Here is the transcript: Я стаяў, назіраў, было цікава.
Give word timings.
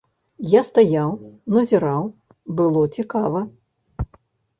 Я 0.51 0.61
стаяў, 0.69 1.11
назіраў, 1.55 2.03
было 2.61 2.81
цікава. 2.95 3.43